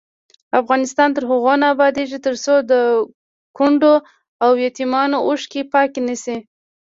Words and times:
افغانستان 0.59 1.09
تر 1.15 1.23
هغو 1.31 1.53
نه 1.61 1.67
ابادیږي، 1.73 2.19
ترڅو 2.25 2.55
د 2.71 2.73
کونډو 3.57 3.93
او 4.43 4.51
یتیمانو 4.65 5.17
اوښکې 5.27 5.61
پاکې 5.73 5.99
نشي. 6.07 6.37